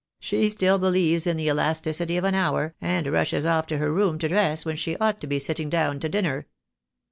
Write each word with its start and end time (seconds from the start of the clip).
She 0.19 0.49
still 0.49 0.79
believes 0.79 1.27
in 1.27 1.37
the 1.37 1.45
elasticity 1.47 2.17
of 2.17 2.23
an 2.23 2.33
hour, 2.33 2.73
and 2.81 3.05
rushes 3.05 3.45
off 3.45 3.67
to 3.67 3.77
her 3.77 3.93
room 3.93 4.17
to 4.17 4.27
dress 4.29 4.65
when 4.65 4.75
she 4.75 4.97
ought 4.97 5.21
to 5.21 5.27
be 5.27 5.37
sitting 5.37 5.69
down 5.69 5.99
to 5.99 6.09
dinner. 6.09 6.47